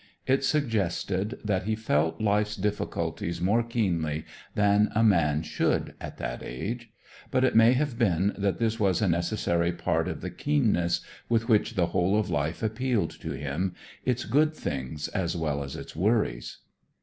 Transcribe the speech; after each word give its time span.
It 0.25 0.43
suggested 0.43 1.37
that 1.45 1.65
he 1.65 1.75
felt 1.75 2.19
life's 2.19 2.55
difficulties 2.55 3.39
more 3.39 3.61
keenly 3.61 4.25
than 4.55 4.89
a 4.95 5.03
man 5.03 5.43
should 5.43 5.93
at 6.01 6.17
that 6.17 6.41
age. 6.41 6.89
But 7.29 7.43
it 7.43 7.55
may 7.55 7.73
have 7.73 7.99
been 7.99 8.33
that 8.35 8.57
this 8.57 8.79
was 8.79 9.03
a 9.03 9.07
necessary 9.07 9.71
part 9.71 10.07
of 10.07 10.21
the 10.21 10.31
keenness 10.31 11.01
with 11.29 11.47
which 11.47 11.75
the 11.75 11.85
whole 11.93 12.17
of 12.17 12.31
life 12.31 12.63
appealed 12.63 13.11
to 13.21 13.33
him; 13.33 13.75
its 14.03 14.25
good 14.25 14.55
things, 14.55 15.07
as 15.09 15.35
well 15.37 15.61
as 15.63 15.75
its 15.75 15.95
worries. 15.95 16.57